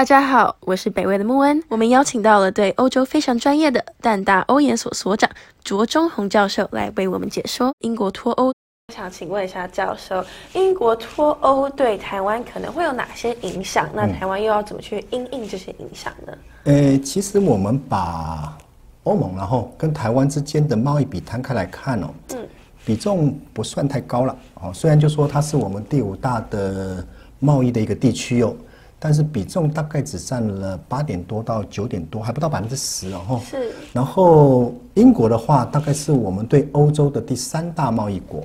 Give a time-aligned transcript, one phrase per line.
[0.00, 1.62] 大家好，我是北魏的穆恩。
[1.68, 5.28] 我们邀请到了对欧洲非常专业的淡大欧研所所长
[5.62, 8.50] 卓中宏教授来为我们解说英国脱欧。
[8.94, 10.24] 想请问一下教授，
[10.54, 13.90] 英国脱欧对台湾可能会有哪些影响？
[13.92, 16.32] 那台湾又要怎么去应应这些影响呢？
[16.64, 18.56] 呃，其实我们把
[19.02, 22.38] 欧盟然后跟台湾之间的贸易比摊开来看哦，嗯，
[22.86, 24.72] 比重不算太高了哦。
[24.72, 27.06] 虽然就说它是我们第五大的
[27.38, 28.56] 贸易的一个地区哦。
[29.02, 38.44] 但是比重大概只占了八点多到九点多，还不到百分之十，然后是，然后英国的话，大概是我们对欧洲的第三大贸易国，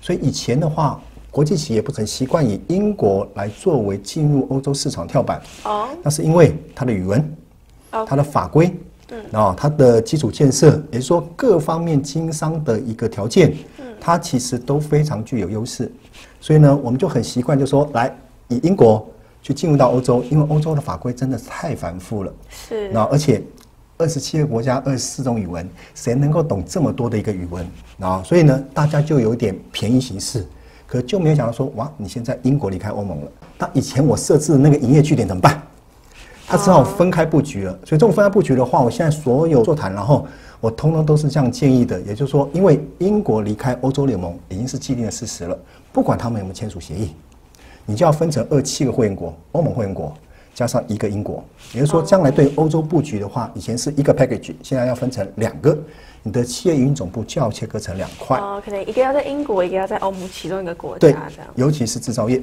[0.00, 7.36] 所以以前的话，国际企业不曾习惯以英国来作为进入欧洲市场跳板，哦，那是因为它的语文，
[8.04, 8.76] 它的法规，
[9.10, 15.88] 嗯，啊，它的基础建设，也就是说各方面经商的一个条件，嗯，它其实都非常具有优势，
[16.40, 18.12] 所以呢，我们就很习惯就说来
[18.48, 19.06] 以英国。
[19.42, 22.32] 去进入到欧洲，因为欧洲的法规真的太繁复了。
[22.48, 22.88] 是。
[22.90, 23.42] 那而且
[23.98, 27.66] 二十七个国家，二十四种语文，谁能够懂这么多的一个语文？
[28.00, 30.46] 啊，所以呢，大家就有点便宜行事，
[30.86, 35.60] 可就没有想到说，哇，你现在英国离开欧盟了，那以前我设置的那个营业据点怎么办？
[36.46, 37.72] 他只好分开布局了。
[37.84, 40.26] 所以这种分开布局的话，我现在所有座谈，然后
[40.60, 45.56] 我通通都是这样建议的，也就是说，因为英国离开欧洲联盟已经是既定的事实了，
[45.92, 47.12] 不管他们有没有签署协议。
[47.84, 50.12] 你就要分成二七个会员国，欧盟会员国
[50.54, 55.76] 加上一个英国，也就是说，将来对欧洲布局的话，以前是一个 package，现在要分成两个，
[56.22, 58.38] 你的企业营运总部就要切割成两块。
[58.38, 60.98] 哦，可能一个要在英国，一个要在欧盟其中一个国家。
[60.98, 61.16] 对，
[61.56, 62.40] 尤其是制造业，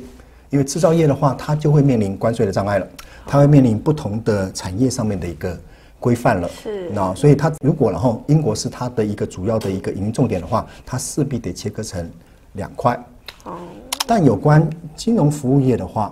[0.49, 2.87] 因为制造业的话，它就会面临关税的障碍了，
[3.27, 5.55] 它会面临不同的产业上面的一个
[5.99, 6.49] 规范了。
[6.49, 12.09] 是，那所以它如果然后英国是它的一个主要的一个营运重点的话，它势必得切割成
[12.53, 12.99] 两块。
[13.43, 13.55] 哦。
[14.09, 16.11] 但有关金融服务业的话，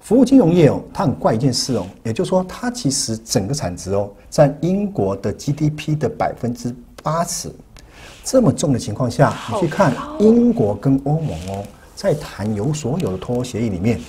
[0.00, 7.48] 服务金融业哦，它很怪一件事哦，也就是说，它其实整个产值哦，占英国的 GDP 的百分之八十，
[8.24, 14.00] 这么重的情况下，你去看英国跟欧盟哦，在谈有所有的脱欧协议里面，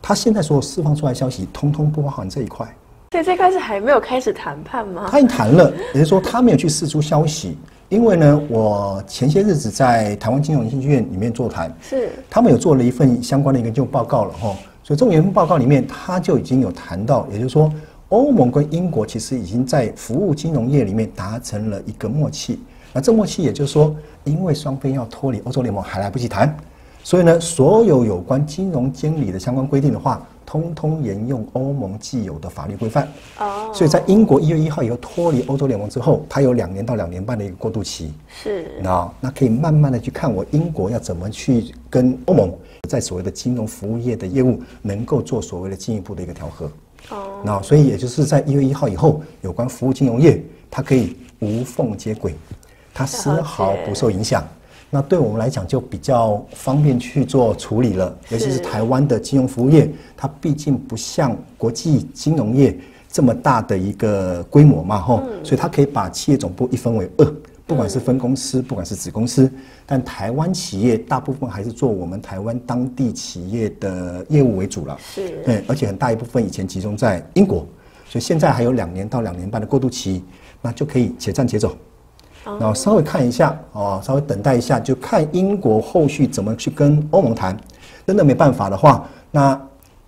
[0.00, 2.66] 它现在所释放出来消息，通通不包含这一块。
[3.10, 5.08] 所以这开始还没有开始谈判吗？
[5.10, 7.58] 他已经谈了，也就是说，他没有去释出消息。
[7.88, 17.72] 因为呢，我前些日子在台湾金融研究院里面座谈，是他们有做了一份相关的研究报告了哈，所以这种研究报告里面，他就已经有谈到，也就是说，
[18.08, 22.58] 欧盟跟英国其实已经在服务金融业里面达成了一个默契。
[22.92, 26.56] 那这默契也就是说，因为双方要脱离欧洲联盟还来不及谈，
[27.04, 30.26] 所以呢，所有有关金融监理的相关规定的话。
[30.56, 33.06] 通通沿用欧盟既有的法律规范，
[33.38, 42.52] 哦，所以在英国一月一号以后脱离欧洲联盟之后，它有两年到两年半的一个过渡期，是，那那可以慢慢的去看我英国要怎么去跟欧盟
[42.88, 46.70] 在所谓的金融服务业的业务能够做所谓的进一步的一个调和，
[47.10, 52.34] 哦，那所以也就是在一月一号以后，有关服务金融业它可以无缝接轨，
[52.94, 54.42] 它丝毫不受影响。
[54.88, 67.34] 那对我们来讲就比较方便去做处理了，尤其是台湾的金融服务业，它毕竟不像国际金融业这么大的一个规模嘛，吼，所以它可以把企业总部一分为二，
[67.66, 69.50] 不管是分公司，不管是子公司，
[69.84, 77.66] 但台湾企业大部分还是做我们台湾当地企业的业务为主了，是，对，而且很大一部分以前集中在英国，
[78.08, 80.22] 所以现在还有两年到两年半的过渡期，
[80.62, 81.76] 那就可以且战且走。
[82.46, 87.56] 然后稍微看一下哦，稍微等待一下，就看英国后续怎么去跟欧盟谈。
[88.06, 89.60] 真的没办法的话，那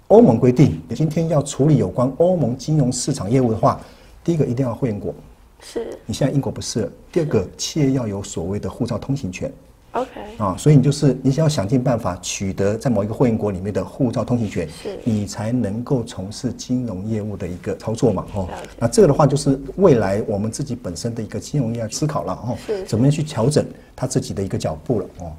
[0.06, 3.80] 欧盟规定，今天要处理有关欧盟金融市场业务的话，
[4.22, 5.12] 第一个一定要会员国。
[5.60, 5.98] 是。
[6.06, 6.88] 你现在英国不是。
[7.10, 9.52] 第二个，企业要有所谓的护照通行权。
[9.98, 18.48] OK 啊，所以你就是你想要想尽办法取得在某一个会员国里面的护照通行权，是，你才能够从事金融业务的一个操作嘛，哦，
[18.78, 22.56] 那这个的话就是未来我们自己本身的一个金融业思考了，哦，
[22.86, 23.64] 怎么样去调整
[23.96, 25.32] 他自己的一个脚步了，哦，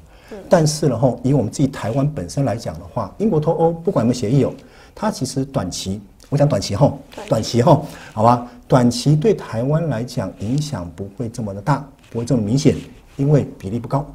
[0.48, 4.52] 但是呢，后以我们自己台湾本身来讲的话，英国脱欧不管有没有协议哦，
[4.94, 6.98] 它其实短期，我讲短期后，
[7.28, 7.62] 短期。
[7.62, 12.76] 后，好吧，短期对台湾来讲影响不会这么的大，不会这么明显，
[13.16, 14.06] 因为比例不高。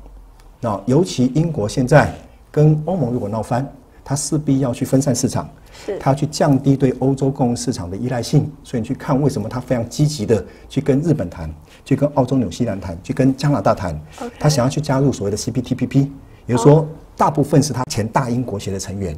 [0.66, 2.12] 那尤其英国现在
[2.50, 3.72] 跟欧盟如果闹翻，
[4.04, 5.48] 它势必要去分散市场，
[5.86, 8.52] 是它要去降低对欧洲共市场的依赖性。
[8.64, 11.54] 所以你去看为什么它非常积极的去跟日本谈，
[11.84, 13.96] 去跟澳洲、纽西兰谈，去跟加拿大谈，
[14.40, 16.10] 他想要去加入所谓的 CPTPP，
[16.48, 19.16] 也就是说大部分是他前大英国协的成员。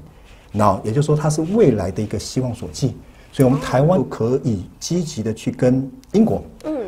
[0.52, 2.94] 那也就是说它是未来的一个希望所寄。
[3.32, 6.44] 所以我们台湾可以积极的去跟英国。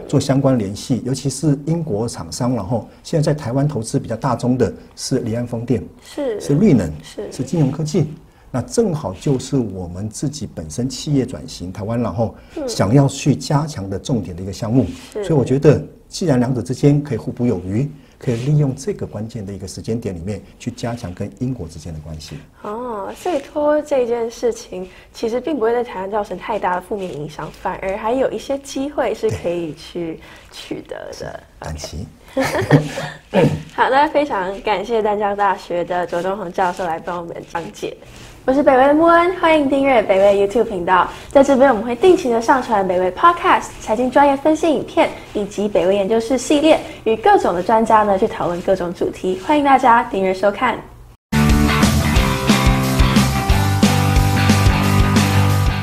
[0.10, 8.08] 做相关联系，尤其是英国厂商，然后现在在台湾投资比较大宗的是离岸风电，是是绿能，是是金融科技。
[8.50, 12.34] 那正好就是我们自己本身企业转型台湾，然后
[12.68, 14.88] 想要去加强的重点的一个项目。
[15.14, 17.88] 所以我觉得，既然两者之间可以互补有余。
[18.20, 22.38] 可以利用这个关键的一个时间点里面，去加强跟英国之间的关系。
[22.62, 30.20] 哦，所以托这件事情，其实并不会在台湾造成太大的负面影响，反而还有一些机会是可以去
[30.52, 31.40] 取得的。
[31.60, 32.06] 感奇。
[33.74, 37.98] 好那，非常感谢淡江大学的卓中宏教授来帮我们讲解。
[38.46, 41.08] 我是北魏的木恩，欢迎订阅北威 YouTube 频道。
[41.30, 49.40] 在这边，我们会定期的上传北魏 Podcast 财经专业分析影片，以及北魏研究室系列，与各种的专家呢去讨论各种主题。
[49.46, 50.76] 欢迎大家订阅收看。